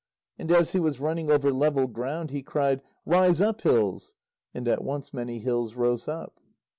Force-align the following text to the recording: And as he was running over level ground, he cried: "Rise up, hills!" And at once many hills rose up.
And 0.39 0.51
as 0.51 0.71
he 0.71 0.79
was 0.79 0.99
running 0.99 1.29
over 1.29 1.53
level 1.53 1.87
ground, 1.87 2.31
he 2.31 2.41
cried: 2.41 2.81
"Rise 3.05 3.39
up, 3.39 3.61
hills!" 3.61 4.15
And 4.51 4.67
at 4.67 4.83
once 4.83 5.13
many 5.13 5.37
hills 5.37 5.75
rose 5.75 6.07
up. 6.07 6.39